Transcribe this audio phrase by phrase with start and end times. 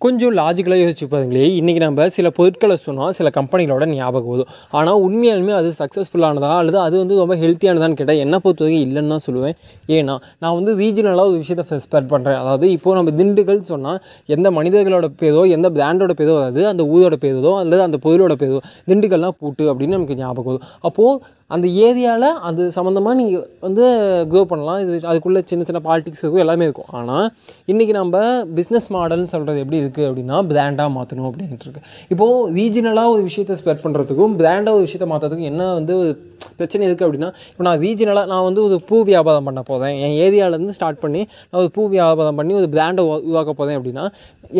[0.00, 1.46] கொஞ்சம் லாஜிக்கலாக யோசிச்சு பாருங்களே.
[1.60, 6.94] இன்றைக்கி நம்ம சில பொருட்களை சொன்னால் சில கம்பெனிகளோட ஞாபகம் வரும் ஆனால் உண்மையாலுமே அது சக்ஸஸ்ஃபுல்லானதா அல்லது அது
[6.98, 9.56] வந்து ரொம்ப ஹெல்த்தியானதான்னு கேட்டால் என்ன பொறுத்த வரைக்கும் இல்லைன்னு தான் சொல்லுவேன்.
[9.96, 13.98] ஏன்னா நான் வந்து ரீஜனலாக ஒரு விஷயத்தை ஸ்ப்ரெட் பண்ணுறேன் அதாவது இப்போது நம்ம திண்டுக்கல் சொன்னால்
[14.36, 19.36] எந்த மனிதர்களோட பேரோ எந்த பிராண்டோட பேரோ அதாவது அந்த ஊரோட பேரோ அல்லது அந்த பொருளோட பேரோ திண்டுக்கல்லாம்
[19.38, 21.20] பூட்டு அப்படின்னு நமக்கு ஞாபகம் வரும் அப்போது
[21.54, 23.84] அந்த ஏரியாவில் அது சம்மந்தமாக நீங்கள் வந்து
[24.32, 24.78] க்ரோ பண்ணலாம்.
[24.82, 26.90] இது அதுக்குள்ளே சின்ன சின்ன பாலிடிக்ஸ் இருக்கும் எல்லாமே இருக்கும்.
[26.98, 27.26] ஆனால்
[27.72, 28.16] இன்றைக்கி நம்ம
[28.58, 31.84] பிஸ்னஸ் மாடல்னு சொல்கிறது எப்படி இருக்குது அப்படின்னா பிராண்டாக மாற்றணும் அப்படின்ட்டு இருக்கு.
[32.14, 36.10] இப்போது ரீஜினலாக ஒரு விஷயத்தை ஸ்ப்ரெட் பண்ணுறதுக்கும் பிராண்டாக ஒரு விஷயத்தை மாற்றுறதுக்கும் என்ன வந்து ஒரு
[36.58, 40.76] பிரச்சனை இருக்குது அப்படின்னா இப்போ நான் ரீஜினலாக நான் வந்து ஒரு பூ வியாபாரம் பண்ண போகிறேன் என் ஏரியாவிலேருந்து
[40.78, 44.04] ஸ்டார்ட் பண்ணி நான் ஒரு பூ வியாபாரம் பண்ணி ஒரு பிராண்டை உருவாக்க போகிறேன் அப்படின்னா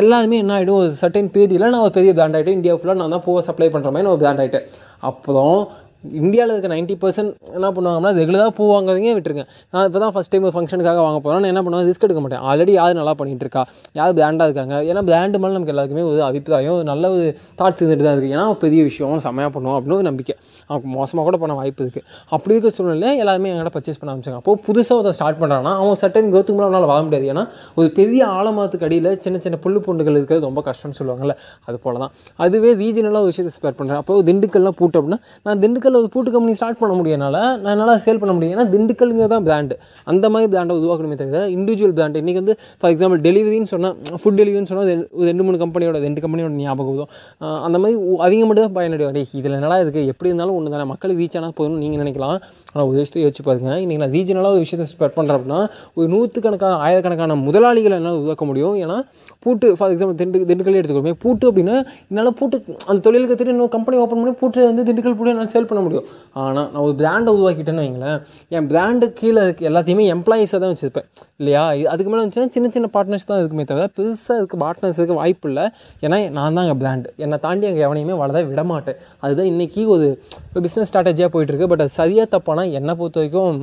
[0.00, 3.24] எல்லாருமே என்ன ஆகிடும் ஒரு சர்டன் பீரியடில் நான் ஒரு பெரிய பிராண்ட் ஆகிட்டேன் இந்தியா ஃபுல்லாக நான் தான்
[3.26, 4.66] பூவை சப்ளை பண்ணுற மாதிரி நான் ஒரு பிராண்ட் ஆகிட்டேன்
[5.08, 5.58] அப்புறம்
[6.20, 9.44] இந்தியாவில் இருக்க நைன்ட்டி பர்சன்ட் என்ன பண்ணுவாங்கன்னா ரெகுலராக பூ வாங்குறதே விட்டுருங்க.
[9.72, 11.86] நான் இப்போ தான் ஃபஸ்ட் டைம் ஒரு ஃபங்க்ஷனுக்காக வாங்க போகிறேன் நான் என்ன பண்ணுவேன்?
[11.90, 12.42] ரிஸ்க் எடுக்க மாட்டேன்.
[12.50, 13.62] ஆல்ரெடி யார் நல்லா பண்ணிகிட்டு இருக்கா
[14.00, 14.74] யார் பிராண்டாக இருக்காங்க?
[14.90, 17.26] ஏன்னா பிராண்டு மேலே நமக்கு எல்லாருக்குமே ஒரு அபிப்பிராயம் ஒரு நல்ல ஒரு
[17.60, 20.36] தாட்ஸ் இருந்துட்டு தான் இருக்குது ஏன்னா பெரிய விஷயம் செம்மையாக பண்ணுவோம் அப்படின்னு ஒரு நம்பிக்கை.
[20.70, 22.04] அவன் மோசமாக கூட பண்ண வாய்ப்பு இருக்குது
[22.34, 24.40] அப்படி இருக்க சூழ்நிலை எல்லாருமே என்கிட்ட பர்ச்சேஸ் பண்ண ஆரம்பிச்சாங்க.
[24.42, 27.26] அப்போது புதுசாக ஒருத்தன் ஸ்டார்ட் பண்ணுறான்னா அவன் சட்டன் கோத்துக்கு மேலே அவனால் வர முடியாது.
[27.34, 27.44] ஏன்னா
[27.78, 31.34] ஒரு பெரிய ஆழமரத்துக்கு அடியில் சின்ன சின்ன புல்லு பூண்டுகள் இருக்கிறது ரொம்ப கஷ்டம்னு சொல்லுவாங்கல்ல
[31.68, 32.12] அது போல தான்
[32.44, 35.60] அதுவே ரீஜனலாக ஒரு விஷயத்தை ஸ்பேர் பண்ணுறேன் அப்போ திண்டுக்கல்லாம் பூட்டு அப்படின்னா நான்
[35.96, 38.54] திண்டுக்கல்ல ஒரு பூட்டு கம்பெனி ஸ்டார்ட் பண்ண முடியனால நான் என்னால் சேல் பண்ண முடியும்.
[38.54, 39.74] ஏன்னா திண்டுக்கல்ங்க தான் பிராண்டு
[40.12, 44.70] அந்த மாதிரி பிராண்டை உருவாக்கணுமே தவிர இண்டிவிஜுவல் பிராண்ட் இன்றைக்கி வந்து ஃபார் எக்ஸாம்பிள் டெலிவரின்னு சொன்னால் ஃபுட் டெலிவரின்னு
[44.70, 47.10] சொன்னால் ரெண்டு- ஒரு ரெண்டு மூணு கம்பெனியோட ரெண்டு கம்பெனியோட ஞாபகம் வரும்.
[47.66, 51.38] அந்த மாதிரி அவங்க மட்டும் தான் பயனடைவாங்க இதில் என்னடா இருக்குது எப்படி இருந்தாலும் ஒன்று தானே மக்களுக்கு ரீச்
[51.40, 52.36] ஆனால் போதும்னு நீங்கள் நினைக்கலாம்.
[52.72, 53.70] ஆனால் ஒரு விஷயத்தை யோசிச்சு பாருங்க.
[53.84, 55.60] இன்றைக்கி நான் ரீஜனலாக ஒரு விஷயத்தை ஸ்ப்ரெட் பண்ணுறேன் அப்படின்னா
[55.98, 58.76] ஒரு நூற்றுக்கணக்கான ஆயிரக்கணக்கான முதலாளிகளை என்னால் உருவாக்க முடியும்.
[58.84, 58.98] ஏன்னா
[59.44, 61.76] பூட்டு ஃபார் எக்ஸாம்பிள் திண்டு திண்டுக்கல்லே எடுத்துக்கோமே பூட்டு அப்படின்னா
[62.10, 65.68] என்னால் பூட்டு அந்த தொழிலுக்கு திட்டு இன்னொரு கம்பெனி ஓப்பன் பண்ணி பூட்டு வந்து திண்டுக்கல் பூட்டு என்னால் சேல்
[65.70, 66.06] பண்ண முடியும்.
[66.42, 68.18] ஆனால் நான் ஒரு பிராண்டை உருவாக்கிட்டேன்னு வைங்களேன்
[68.56, 71.08] என் பிராண்டு கீழே இருக்க எல்லாத்தையுமே எம்ப்ளாயீஸாக தான் வச்சுருப்பேன்.
[71.40, 71.62] இல்லையா?
[71.92, 75.64] அதுக்கு மேலே வந்துச்சுன்னா சின்ன சின்ன பார்ட்னர்ஸ் தான் இருக்குமே தவிர பெருசாக இருக்க பார்ட்னர்ஸ் இருக்க வாய்ப்பு இல்லை.
[76.04, 79.00] ஏன்னா நான் தான் அங்கே பிராண்டு என்னை தாண்டி அங்கே எவனையுமே வளர விட மாட்டேன்.
[79.24, 80.08] அதுதான் இன்றைக்கி ஒரு
[80.66, 83.60] பிஸ்னஸ் ஸ்ட்ராட்டஜியாக போயிட்டுருக்கு பட் அது சரியாக தப்பானா என்னை பொறுத்த வரைக்கும்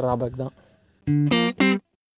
[0.00, 0.52] ட்ராபேக் தான்.